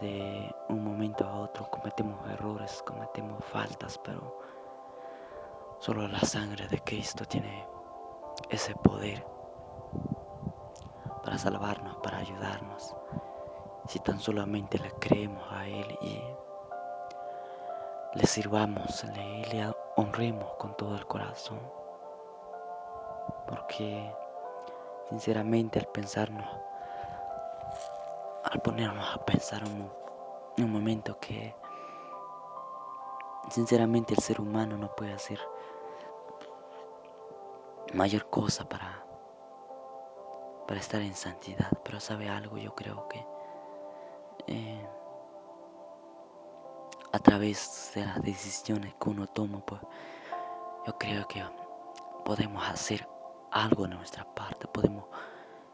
de 0.02 0.54
un 0.70 0.84
momento 0.84 1.26
a 1.26 1.40
otro 1.40 1.70
cometemos 1.70 2.30
errores, 2.30 2.84
cometemos 2.86 3.44
faltas, 3.46 3.98
pero 4.04 4.40
solo 5.80 6.08
la 6.08 6.20
sangre 6.20 6.68
de 6.68 6.80
Cristo 6.80 7.26
tiene 7.26 7.68
ese 8.50 8.76
poder 8.76 9.26
para 11.24 11.38
salvarnos, 11.38 11.98
para 11.98 12.18
ayudarnos. 12.18 12.96
Si 13.88 14.00
tan 14.00 14.20
solamente 14.20 14.78
le 14.80 14.92
creemos 14.94 15.44
a 15.52 15.68
Él 15.68 15.98
y 16.02 16.22
le 18.16 18.26
sirvamos, 18.26 19.04
le, 19.16 19.46
le 19.48 19.74
honremos 19.96 20.54
con 20.56 20.76
todo 20.78 20.96
el 20.96 21.06
corazón. 21.06 21.60
Porque 23.48 24.14
sinceramente 25.14 25.78
al 25.78 25.86
pensarnos, 25.86 26.48
al 28.46 28.62
ponernos 28.64 29.16
a 29.16 29.24
pensar 29.24 29.64
un, 29.64 29.88
un 30.58 30.72
momento 30.72 31.20
que 31.20 31.56
sinceramente 33.52 34.16
el 34.16 34.20
ser 34.20 34.42
humano 34.42 34.76
no 34.76 34.90
puede 34.96 35.14
hacer 35.14 35.40
mayor 37.94 38.28
cosa 38.32 38.68
para, 38.68 39.06
para 40.68 40.80
estar 40.80 41.00
en 41.00 41.14
santidad, 41.14 41.70
pero 41.84 42.00
sabe 42.00 42.28
algo, 42.28 42.58
yo 42.58 42.74
creo 42.74 43.08
que 43.08 43.24
eh, 44.48 44.88
a 47.12 47.20
través 47.20 47.92
de 47.94 48.04
las 48.04 48.20
decisiones 48.24 48.96
que 48.96 49.10
uno 49.10 49.28
toma, 49.28 49.60
pues 49.64 49.80
yo 50.88 50.98
creo 50.98 51.28
que 51.28 51.46
podemos 52.26 52.68
hacer 52.68 53.13
algo 53.54 53.84
de 53.84 53.96
nuestra 53.96 54.26
parte, 54.34 54.68
podemos 54.68 55.06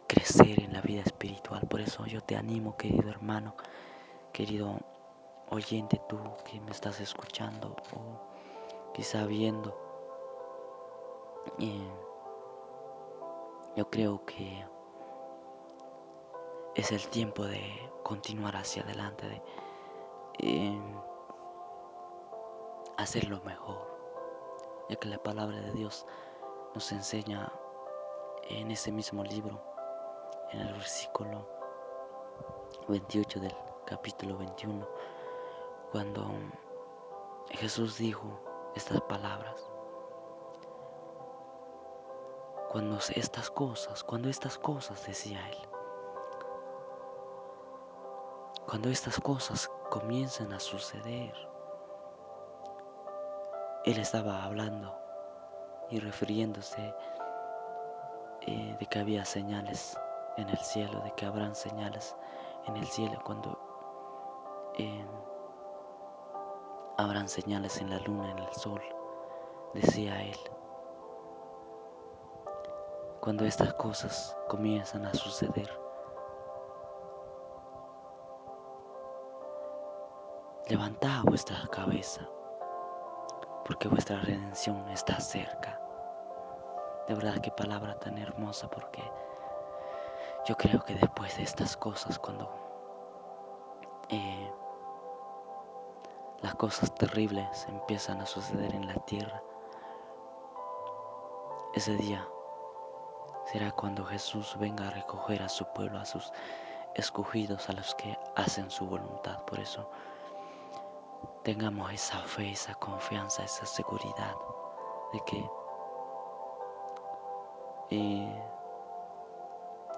crecer 0.07 0.61
en 0.61 0.73
la 0.73 0.81
vida 0.81 1.01
espiritual. 1.01 1.65
Por 1.67 1.79
eso 1.79 2.05
yo 2.05 2.21
te 2.21 2.35
animo, 2.35 2.75
querido 2.75 3.09
hermano, 3.09 3.55
querido 4.33 4.77
oyente, 5.49 6.01
tú 6.09 6.19
que 6.43 6.59
me 6.59 6.71
estás 6.71 6.99
escuchando 6.99 7.75
o 7.93 8.91
quizá 8.93 9.25
viendo. 9.25 9.73
Eh, 11.57 11.89
yo 13.77 13.89
creo 13.89 14.25
que 14.25 14.65
es 16.75 16.91
el 16.91 17.07
tiempo 17.07 17.45
de 17.45 17.61
continuar 18.03 18.57
hacia 18.57 18.83
adelante, 18.83 19.25
de 19.25 19.41
eh, 20.39 20.81
hacer 22.97 23.29
lo 23.29 23.39
mejor, 23.41 23.87
ya 24.89 24.97
que 24.97 25.07
la 25.07 25.23
palabra 25.23 25.61
de 25.61 25.71
Dios 25.71 26.05
nos 26.75 26.91
enseña 26.91 27.49
en 28.49 28.71
ese 28.71 28.91
mismo 28.91 29.23
libro, 29.23 29.61
en 30.51 30.61
el 30.61 30.73
versículo 30.73 31.47
28 32.87 33.39
del 33.39 33.55
capítulo 33.85 34.37
21, 34.37 34.87
cuando 35.91 36.31
Jesús 37.51 37.97
dijo 37.97 38.39
estas 38.75 39.01
palabras. 39.01 39.69
Cuando 42.71 42.97
estas 43.15 43.49
cosas, 43.49 44.03
cuando 44.03 44.29
estas 44.29 44.57
cosas, 44.59 45.03
decía 45.05 45.39
él, 45.49 45.57
cuando 48.67 48.89
estas 48.89 49.19
cosas 49.19 49.71
comiencen 49.89 50.53
a 50.53 50.59
suceder, 50.59 51.33
él 53.85 53.97
estaba 53.97 54.43
hablando 54.43 54.95
y 55.89 55.99
refiriéndose 55.99 56.93
eh, 58.41 58.75
de 58.79 58.85
que 58.85 58.99
había 58.99 59.25
señales 59.25 59.97
en 60.37 60.49
el 60.49 60.57
cielo, 60.57 61.01
de 61.01 61.11
que 61.15 61.25
habrán 61.25 61.55
señales 61.55 62.15
en 62.67 62.77
el 62.77 62.85
cielo 62.85 63.19
cuando 63.23 63.57
eh, 64.77 65.05
habrán 66.97 67.27
señales 67.27 67.79
en 67.81 67.89
la 67.89 67.99
luna, 67.99 68.31
en 68.31 68.39
el 68.39 68.53
sol, 68.53 68.81
decía 69.73 70.21
él. 70.21 70.37
Cuando 73.21 73.45
estas 73.45 73.73
cosas 73.73 74.37
comienzan 74.47 75.05
a 75.05 75.13
suceder, 75.13 75.69
levantad 80.69 81.23
vuestra 81.23 81.67
cabeza, 81.71 82.21
porque 83.65 83.87
vuestra 83.87 84.19
redención 84.21 84.87
está 84.89 85.19
cerca. 85.19 85.88
De 87.09 87.15
verdad 87.15 87.41
qué 87.41 87.49
palabra 87.49 87.97
tan 87.97 88.19
hermosa, 88.19 88.69
porque 88.69 89.01
yo 90.45 90.55
creo 90.55 90.79
que 90.85 90.93
después 90.93 91.35
de 91.37 91.41
estas 91.43 91.75
cosas, 91.75 92.19
cuando 92.19 92.47
eh, 94.09 94.51
las 96.41 96.53
cosas 96.53 96.93
terribles 96.93 97.65
empiezan 97.67 98.21
a 98.21 98.27
suceder 98.27 98.75
en 98.75 98.85
la 98.85 98.93
tierra, 99.05 99.41
ese 101.73 101.95
día 101.95 102.27
será 103.45 103.71
cuando 103.71 104.05
Jesús 104.05 104.55
venga 104.59 104.87
a 104.87 104.91
recoger 104.91 105.41
a 105.41 105.49
su 105.49 105.65
pueblo, 105.73 105.97
a 105.97 106.05
sus 106.05 106.31
escogidos, 106.93 107.69
a 107.69 107.73
los 107.73 107.95
que 107.95 108.15
hacen 108.35 108.69
su 108.69 108.85
voluntad. 108.85 109.43
Por 109.45 109.59
eso 109.59 109.89
tengamos 111.41 111.91
esa 111.91 112.19
fe, 112.19 112.51
esa 112.51 112.75
confianza, 112.75 113.43
esa 113.43 113.65
seguridad 113.65 114.35
de 115.11 115.19
que 115.25 115.49
eh, 117.89 118.43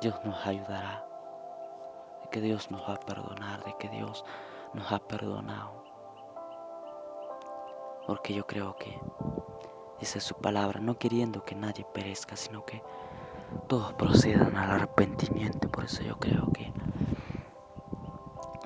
Dios 0.01 0.15
nos 0.23 0.45
ayudará, 0.45 1.05
de 2.23 2.29
que 2.29 2.41
Dios 2.41 2.71
nos 2.71 2.81
va 2.87 2.93
a 2.95 2.99
perdonar, 2.99 3.63
de 3.63 3.75
que 3.77 3.89
Dios 3.89 4.25
nos 4.73 4.91
ha 4.91 4.99
perdonado. 4.99 5.83
Porque 8.07 8.33
yo 8.33 8.47
creo 8.47 8.75
que 8.77 8.99
dice 9.99 10.19
su 10.19 10.35
palabra, 10.35 10.79
no 10.79 10.97
queriendo 10.97 11.43
que 11.43 11.55
nadie 11.55 11.85
perezca, 11.93 12.35
sino 12.35 12.65
que 12.65 12.81
todos 13.67 13.93
procedan 13.93 14.55
al 14.57 14.71
arrepentimiento. 14.71 15.69
Por 15.69 15.85
eso 15.85 16.01
yo 16.03 16.17
creo 16.17 16.51
que 16.53 16.73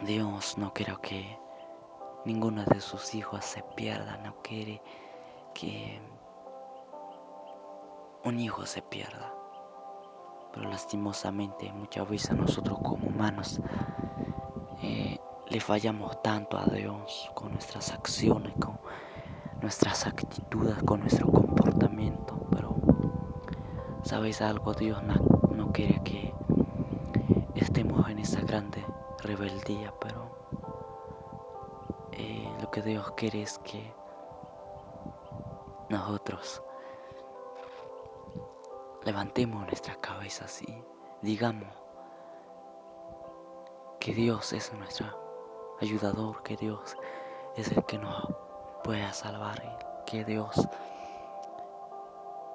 Dios 0.04 0.58
no 0.58 0.72
quiere 0.74 0.96
que 1.02 1.38
ninguno 2.26 2.64
de 2.66 2.80
sus 2.80 3.14
hijos 3.16 3.44
se 3.44 3.64
pierda, 3.76 4.18
no 4.18 4.36
quiere 4.42 4.82
que 5.54 6.00
un 8.26 8.40
hijo 8.40 8.66
se 8.66 8.82
pierda. 8.82 9.34
Pero 10.54 10.70
lastimosamente 10.70 11.72
muchas 11.72 12.10
veces 12.10 12.36
nosotros 12.36 12.80
como 12.84 13.08
humanos 13.08 13.62
eh, 14.82 15.18
le 15.48 15.60
fallamos 15.60 16.22
tanto 16.22 16.58
a 16.58 16.66
Dios 16.66 17.30
con 17.36 17.52
nuestras 17.52 17.92
acciones, 17.92 18.54
con 18.56 18.78
nuestras 19.62 20.06
actitudes, 20.08 20.82
con 20.84 21.02
nuestro 21.02 21.32
comportamiento. 21.32 22.48
Pero 22.52 22.76
¿Sabéis 24.06 24.40
algo? 24.40 24.72
Dios 24.76 25.02
no, 25.02 25.72
quiere 25.72 26.00
que 26.04 26.32
estemos 27.56 28.08
en 28.08 28.20
esa 28.20 28.40
grande 28.42 28.86
rebeldía, 29.24 29.92
pero 30.00 30.48
eh, 32.12 32.48
lo 32.62 32.70
que 32.70 32.84
Dios 32.84 33.12
quiere 33.18 33.42
es 33.42 33.58
que 33.60 33.92
nosotros 35.90 36.62
levantemos 39.06 39.66
nuestras 39.68 39.98
cabezas 39.98 40.62
y 40.64 40.84
digamos 41.22 41.70
que 44.00 44.14
Dios 44.14 44.52
es 44.52 44.74
nuestro 44.74 45.08
ayudador, 45.80 46.42
que 46.44 46.58
Dios 46.58 46.98
es 47.56 47.72
el 47.72 47.86
que 47.86 48.00
nos 48.00 48.28
puede 48.84 49.12
salvar, 49.14 50.04
que 50.06 50.26
Dios 50.26 50.68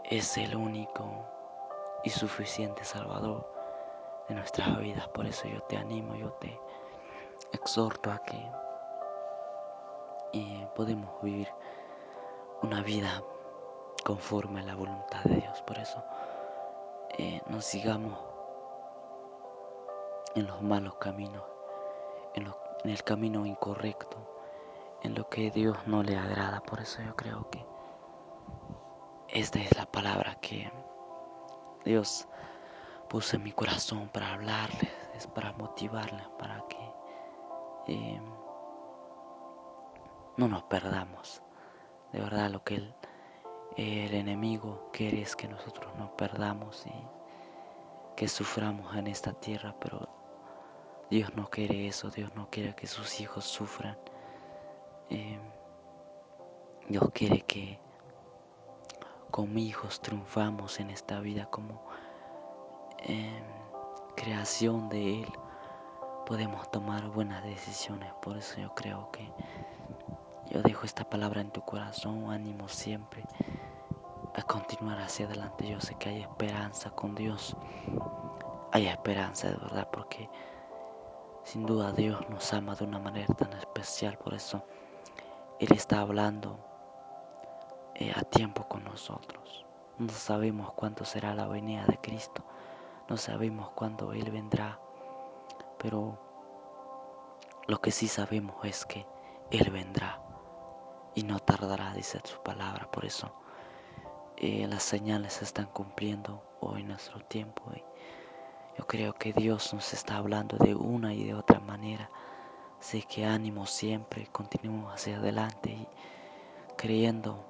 es 0.05 0.37
el 0.37 0.57
único 0.57 1.25
y 2.03 2.11
suficiente 2.11 2.85
Salvador 2.85 3.49
de 4.29 4.35
nuestras 4.35 4.77
vidas. 4.81 5.07
Por 5.09 5.27
eso 5.27 5.47
yo 5.49 5.63
te 5.63 5.77
animo, 5.77 6.17
yo 6.17 6.33
te 6.35 6.61
exhorto 7.53 8.11
a 8.11 8.19
que 8.19 8.51
podemos 10.75 11.23
vivir 11.23 11.49
una 12.63 12.83
vida 12.83 13.23
conforme 14.05 14.61
a 14.61 14.65
la 14.65 14.75
voluntad 14.75 15.23
de 15.25 15.37
Dios. 15.37 15.63
Por 15.63 15.79
eso 15.79 16.03
eh, 17.19 17.41
no 17.49 17.61
sigamos 17.61 18.19
en 20.35 20.47
los 20.47 20.63
malos 20.63 20.95
caminos, 20.97 21.43
en, 22.35 22.47
el 22.85 23.03
camino 23.03 23.45
incorrecto, 23.47 24.17
en 25.03 25.15
lo 25.15 25.29
que 25.29 25.51
Dios 25.51 25.77
no 25.87 26.03
le 26.03 26.17
agrada. 26.17 26.61
Por 26.61 26.81
eso 26.81 27.03
yo 27.03 27.17
creo 27.17 27.51
que 27.51 27.65
esta 29.29 29.59
es 29.61 29.77
la 29.77 29.87
palabra 29.87 30.37
que 30.41 30.71
Dios 31.85 32.29
puso 33.09 33.37
en 33.37 33.43
mi 33.43 33.53
corazón 33.53 34.09
para 34.09 34.33
hablarles, 34.35 34.91
es 35.15 35.27
para 35.27 35.53
motivarles, 35.53 36.27
para 36.39 36.65
que 36.69 36.93
eh, 37.89 38.21
no 40.37 40.49
nos 40.49 40.63
perdamos. 40.65 41.43
De 42.13 42.21
verdad 42.21 42.51
lo 42.51 42.63
que 42.65 42.77
el, 42.77 42.95
el 43.81 44.13
enemigo 44.13 44.91
quiere 44.93 45.23
es 45.23 45.35
que 45.35 45.49
nosotros 45.49 45.95
nos 45.97 46.11
perdamos 46.11 46.85
y 46.87 46.93
que 48.15 48.29
suframos 48.29 48.95
en 48.95 49.07
esta 49.07 49.33
tierra, 49.33 49.75
pero 49.81 50.07
Dios 51.09 51.35
no 51.35 51.49
quiere 51.49 51.87
eso, 51.87 52.11
Dios 52.11 52.31
no 52.35 52.51
quiere 52.51 52.75
que 52.75 52.87
sus 52.87 53.21
hijos 53.23 53.47
sufran. 53.47 53.97
Eh, 55.09 55.39
Dios 56.91 57.11
quiere 57.15 57.41
que 57.41 57.79
como 59.31 59.59
hijos 59.59 60.03
triunfamos 60.03 60.79
en 60.79 60.91
esta 60.91 61.21
vida, 61.21 61.47
como 61.47 61.83
creación 64.15 64.91
de 64.91 65.23
Él, 65.23 65.33
podemos 66.27 66.71
tomar 66.71 67.09
buenas 67.09 67.43
decisiones. 67.45 68.13
Por 68.21 68.37
eso 68.37 68.61
yo 68.61 68.75
creo 68.75 69.11
que 69.11 69.33
yo 70.51 70.61
dejo 70.61 70.85
esta 70.85 71.09
palabra 71.09 71.41
en 71.41 71.51
tu 71.51 71.63
corazón, 71.63 72.31
ánimo 72.31 72.69
siempre 72.69 73.25
a 74.35 74.43
continuar 74.43 74.99
hacia 75.01 75.27
adelante. 75.27 75.69
Yo 75.69 75.81
sé 75.81 75.95
que 75.97 76.09
hay 76.11 76.23
esperanza 76.23 76.91
con 76.91 77.15
Dios. 77.15 77.57
Hay 78.73 78.87
esperanza 78.87 79.49
de 79.49 79.57
verdad 79.57 79.89
porque 79.91 80.29
sin 81.43 81.67
duda 81.67 81.93
Dios 81.93 82.29
nos 82.29 82.53
ama 82.53 82.75
de 82.75 82.85
una 82.85 82.99
manera 82.99 83.33
tan 83.35 83.53
especial. 83.55 84.17
Por 84.19 84.35
eso 84.35 84.65
Él 85.59 85.73
está 85.73 86.01
hablando 86.01 86.59
eh, 87.95 88.13
a 88.15 88.23
tiempo 88.23 88.69
con 88.69 88.85
nosotros. 88.85 89.67
No 89.99 90.09
sabemos 90.11 90.73
cuánto 90.73 91.05
será 91.05 91.35
la 91.35 91.47
venida 91.47 91.85
de 91.87 91.99
Cristo. 91.99 92.43
No 93.09 93.17
sabemos 93.17 93.71
cuándo 93.71 94.13
Él 94.13 94.31
vendrá. 94.31 94.79
Pero 95.79 96.19
lo 97.67 97.81
que 97.81 97.91
sí 97.91 98.07
sabemos 98.09 98.65
es 98.65 98.87
que 98.87 99.07
Él 99.51 99.71
vendrá 99.71 100.23
y 101.15 101.25
no 101.25 101.39
tardará, 101.41 101.93
dice 101.93 102.21
su 102.25 102.41
palabra. 102.43 102.91
Por 102.91 103.05
eso 103.05 103.33
eh, 104.43 104.67
las 104.67 104.83
señales 104.83 105.35
se 105.35 105.45
están 105.45 105.67
cumpliendo 105.67 106.43
hoy 106.61 106.81
en 106.81 106.89
nuestro 106.89 107.21
tiempo. 107.21 107.63
Y 107.77 107.83
yo 108.79 108.87
creo 108.87 109.13
que 109.13 109.35
Dios 109.35 109.75
nos 109.75 109.93
está 109.93 110.17
hablando 110.17 110.57
de 110.57 110.75
una 110.75 111.13
y 111.13 111.25
de 111.25 111.35
otra 111.35 111.61
manera. 111.61 112.11
Así 112.81 113.03
que 113.03 113.27
ánimo 113.27 113.67
siempre, 113.67 114.29
continuemos 114.33 114.95
hacia 114.95 115.19
adelante 115.19 115.71
y 115.71 115.87
creyendo 116.79 117.45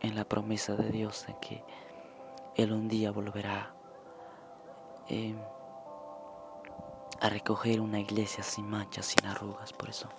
en 0.00 0.14
la 0.14 0.24
promesa 0.26 0.76
de 0.76 0.90
Dios 0.90 1.24
de 1.26 1.34
que 1.40 1.64
Él 2.54 2.72
un 2.72 2.86
día 2.86 3.12
volverá 3.12 3.74
em, 5.08 5.38
a 7.22 7.30
recoger 7.30 7.80
una 7.80 7.98
iglesia 7.98 8.44
sin 8.44 8.68
manchas, 8.68 9.06
sin 9.06 9.24
arrugas. 9.24 9.72
Por 9.72 9.88
eso 9.88 10.10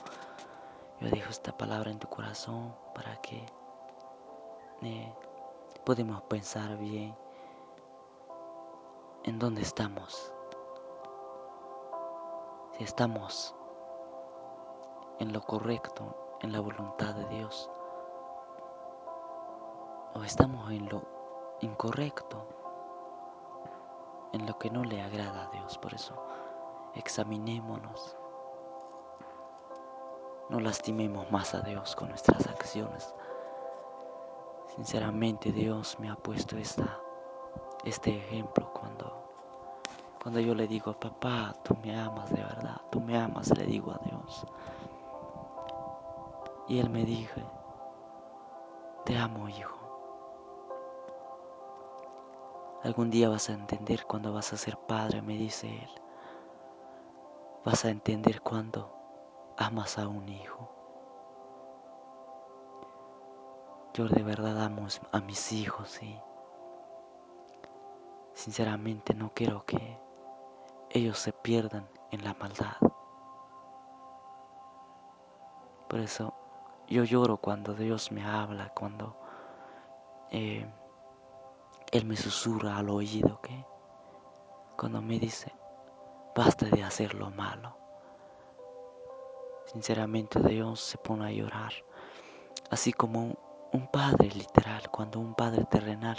yo 1.00 1.10
dejo 1.12 1.30
esta 1.30 1.56
palabra 1.56 1.92
en 1.92 2.00
tu 2.00 2.10
corazón 2.10 2.74
para 2.96 3.22
que 3.22 3.46
eh, 4.82 5.14
podamos 5.88 6.22
pensar 6.24 6.76
bien 6.76 7.16
en 9.24 9.40
dónde 9.40 9.62
estamos. 9.62 10.34
Si 12.74 12.84
estamos 12.84 13.56
en 15.20 15.32
lo 15.32 15.40
correcto, 15.40 16.38
en 16.42 16.52
la 16.52 16.60
voluntad 16.60 17.16
de 17.16 17.26
Dios, 17.30 17.72
o 20.14 20.24
estamos 20.24 20.70
en 20.72 20.90
lo 20.90 21.04
incorrecto, 21.62 22.46
en 24.34 24.46
lo 24.46 24.60
que 24.60 24.70
no 24.70 24.84
le 24.84 25.02
agrada 25.02 25.46
a 25.46 25.52
Dios. 25.52 25.78
Por 25.78 25.94
eso, 25.94 26.22
examinémonos. 26.96 28.18
No 30.50 30.60
lastimemos 30.60 31.32
más 31.32 31.56
a 31.56 31.62
Dios 31.62 31.96
con 31.96 32.10
nuestras 32.10 32.46
acciones. 32.48 33.16
Sinceramente 34.78 35.52
Dios 35.52 36.00
me 36.00 36.10
ha 36.10 36.16
puesto 36.16 36.58
esta, 36.58 37.00
este 37.84 38.16
ejemplo 38.16 38.72
cuando 38.74 39.28
cuando 40.22 40.42
yo 40.42 40.54
le 40.56 40.68
digo, 40.68 40.92
papá, 40.94 41.56
tú 41.64 41.74
me 41.82 41.98
amas 41.98 42.30
de 42.30 42.44
verdad, 42.44 42.82
tú 42.92 43.00
me 43.00 43.18
amas, 43.18 43.58
le 43.58 43.66
digo 43.66 43.92
a 43.92 44.00
Dios. 44.00 44.46
Y 46.68 46.80
él 46.80 46.90
me 46.90 47.06
dijo, 47.06 47.40
te 49.06 49.18
amo, 49.18 49.48
hijo. 49.48 49.78
Algún 52.84 53.10
día 53.10 53.30
vas 53.30 53.50
a 53.50 53.54
entender 53.54 54.06
cuando 54.06 54.34
vas 54.34 54.52
a 54.52 54.58
ser 54.58 54.78
padre, 54.78 55.22
me 55.22 55.38
dice 55.38 55.68
él. 55.70 56.02
Vas 57.64 57.86
a 57.86 57.90
entender 57.90 58.42
cuando 58.42 58.94
amas 59.56 59.98
a 59.98 60.10
un 60.10 60.28
hijo. 60.28 60.77
Yo 63.98 64.08
de 64.08 64.22
verdad 64.22 64.64
amo 64.64 64.86
a 65.12 65.22
mis 65.22 65.52
hijos 65.52 66.04
y 66.04 66.22
sinceramente 68.36 69.16
no 69.16 69.32
quiero 69.34 69.66
que 69.66 70.00
ellos 70.92 71.18
se 71.18 71.34
pierdan 71.34 71.90
en 72.12 72.24
la 72.24 72.36
maldad. 72.36 72.78
Por 75.90 76.00
eso 76.00 76.36
yo 76.88 77.06
lloro 77.06 77.38
cuando 77.38 77.74
Dios 77.74 78.12
me 78.12 78.24
habla, 78.24 78.72
cuando 78.76 79.18
eh, 80.30 80.72
Él 81.92 82.06
me 82.06 82.18
susurra 82.18 82.78
al 82.78 82.92
oído, 82.92 83.42
que 83.42 83.66
cuando 84.78 85.02
me 85.02 85.18
dice, 85.18 85.52
basta 86.36 86.68
de 86.68 86.84
hacer 86.84 87.16
lo 87.16 87.32
malo. 87.32 87.76
Sinceramente 89.66 90.40
Dios 90.40 90.82
se 90.82 91.00
pone 91.00 91.26
a 91.26 91.32
llorar, 91.32 91.74
así 92.70 92.94
como 92.94 93.47
un 93.74 93.88
padre 93.88 94.30
literal, 94.30 94.90
cuando 94.90 95.20
un 95.20 95.34
padre 95.34 95.66
terrenal 95.66 96.18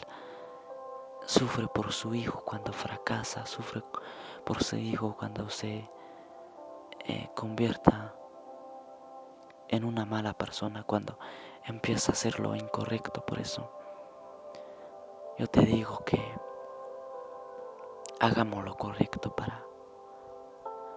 sufre 1.24 1.68
por 1.68 1.92
su 1.92 2.14
hijo 2.14 2.42
cuando 2.44 2.72
fracasa, 2.72 3.46
sufre 3.46 3.82
por 4.44 4.62
su 4.62 4.76
hijo 4.76 5.16
cuando 5.18 5.50
se 5.50 5.90
eh, 7.04 7.30
convierta 7.34 8.14
en 9.68 9.84
una 9.84 10.04
mala 10.04 10.32
persona, 10.32 10.82
cuando 10.84 11.18
empieza 11.66 12.12
a 12.12 12.14
hacer 12.14 12.40
lo 12.40 12.54
incorrecto. 12.54 13.24
Por 13.24 13.38
eso 13.38 13.70
yo 15.38 15.46
te 15.46 15.61
digo 15.61 16.02
que 16.04 16.20
hagamos 18.20 18.64
lo 18.64 18.76
correcto 18.76 19.34
para, 19.34 19.62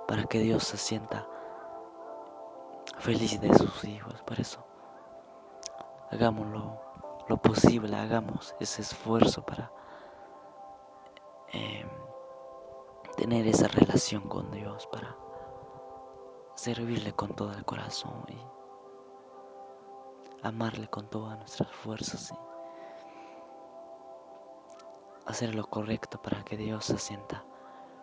para 0.07 0.23
que 0.25 0.39
Dios 0.39 0.63
se 0.63 0.77
sienta 0.77 1.27
feliz 2.99 3.39
de 3.41 3.53
sus 3.53 3.83
hijos. 3.83 4.21
Por 4.23 4.39
eso 4.39 4.70
hagamos 6.11 6.47
lo, 6.47 6.79
lo 7.27 7.37
posible, 7.37 7.95
hagamos 7.95 8.55
ese 8.59 8.81
esfuerzo 8.81 9.43
para 9.43 9.71
Em, 11.53 11.89
tener 13.17 13.45
esa 13.45 13.67
relación 13.67 14.21
con 14.29 14.49
Dios, 14.51 14.87
para 14.87 15.17
servirle 16.55 17.11
con 17.11 17.35
todo 17.35 17.51
el 17.51 17.65
corazón 17.65 18.23
y 18.29 18.41
amarle 20.43 20.87
con 20.87 21.09
todas 21.09 21.37
nuestras 21.37 21.69
fuerzas 21.71 22.31
y 22.31 22.35
hacer 25.25 25.53
lo 25.55 25.67
correcto 25.67 26.21
para 26.21 26.41
que 26.45 26.55
Dios 26.55 26.85
se 26.85 26.97
sienta 26.97 27.43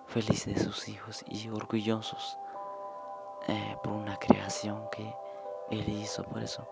feliz 0.06 0.44
de 0.44 0.58
sus 0.58 0.86
hijos 0.88 1.24
y 1.26 1.48
orgullosos 1.48 2.38
eh, 3.46 3.76
por 3.82 3.94
una 3.94 4.18
creación 4.18 4.90
que 4.90 5.14
Él 5.70 5.88
hizo. 5.88 6.22
Por 6.24 6.42
eso 6.42 6.68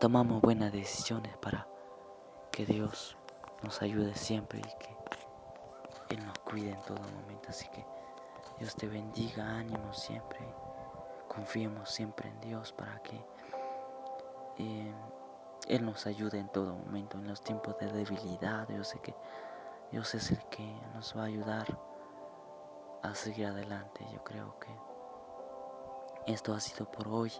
tomamos 0.00 0.40
buenas 0.40 0.72
decisiones 0.72 1.36
para 1.36 1.68
que 2.50 2.64
Dios 2.64 3.18
nos 3.62 3.82
ayude 3.82 4.14
siempre 4.14 4.60
y 4.60 4.78
que 4.78 4.96
él 6.14 6.24
nos 6.24 6.38
cuida 6.38 6.70
en 6.70 6.82
todo 6.84 6.98
momento. 7.02 7.50
Así 7.50 7.68
que 7.68 7.84
Dios 8.58 8.74
te 8.76 8.88
bendiga, 8.88 9.58
ánimo 9.58 9.92
siempre. 9.92 10.40
Confiemos 11.28 11.90
siempre 11.90 12.30
en 12.30 12.40
Dios 12.40 12.72
para 12.72 12.98
que 13.02 13.22
eh, 14.56 14.94
Él 15.68 15.84
nos 15.84 16.06
ayude 16.06 16.38
en 16.38 16.48
todo 16.48 16.76
momento, 16.76 17.18
en 17.18 17.28
los 17.28 17.42
tiempos 17.42 17.76
de 17.78 17.92
debilidad. 17.92 18.66
Yo 18.70 18.82
sé 18.82 18.98
que 19.00 19.14
Dios 19.92 20.14
es 20.14 20.30
el 20.30 20.42
que 20.46 20.80
nos 20.94 21.14
va 21.14 21.24
a 21.24 21.26
ayudar 21.26 21.66
a 23.02 23.14
seguir 23.14 23.46
adelante. 23.46 24.06
Yo 24.14 24.24
creo 24.24 24.58
que 24.58 26.32
esto 26.32 26.54
ha 26.54 26.60
sido 26.60 26.90
por 26.90 27.06
hoy. 27.06 27.32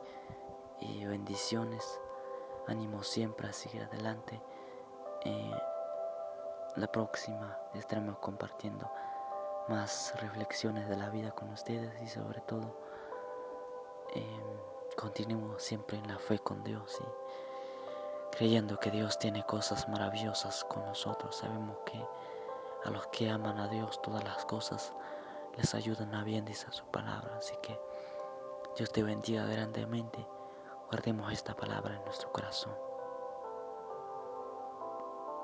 Y 0.79 1.07
bendiciones. 1.07 2.01
Ánimo 2.71 3.03
siempre 3.03 3.49
a 3.49 3.53
seguir 3.53 3.83
adelante. 3.83 4.41
Eh, 5.25 5.51
la 6.77 6.87
próxima 6.87 7.59
estaremos 7.75 8.19
compartiendo 8.19 8.89
más 9.69 10.15
reflexiones 10.21 10.89
de 10.89 10.97
la 10.97 11.09
vida 11.09 11.33
con 11.33 11.51
ustedes 11.51 12.01
y 12.01 12.07
sobre 12.07 12.41
todo 12.43 12.79
eh, 14.15 14.41
continuemos 14.97 15.61
siempre 15.65 15.99
en 15.99 16.07
la 16.07 16.19
fe 16.21 16.39
con 16.39 16.63
Dios 16.63 16.97
y 17.01 18.37
creyendo 18.37 18.79
que 18.79 18.93
Dios 18.93 19.19
tiene 19.19 19.45
cosas 19.47 19.89
maravillosas 19.89 20.63
con 20.65 20.85
nosotros. 20.87 21.35
Sabemos 21.35 21.77
que 21.85 22.01
a 22.85 22.91
los 22.91 23.05
que 23.09 23.31
aman 23.31 23.59
a 23.59 23.67
Dios 23.67 24.01
todas 24.01 24.23
las 24.23 24.45
cosas 24.45 24.95
les 25.57 25.75
ayudan 25.75 26.15
a 26.15 26.23
bien, 26.23 26.45
dice 26.45 26.69
su 26.71 26.85
palabra. 26.87 27.37
Así 27.37 27.55
que 27.63 27.77
Dios 28.77 28.93
te 28.93 29.03
bendiga 29.03 29.45
grandemente. 29.47 30.25
Guardemos 30.90 31.33
esta 31.33 31.55
palabra 31.55 31.94
en 31.94 32.05
nuestro 32.05 32.33
corazón. 32.33 32.89